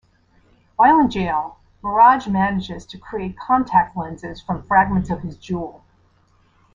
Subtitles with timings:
[0.77, 5.83] While in jail, Mirage manages to create contact lenses from fragments of his jewel.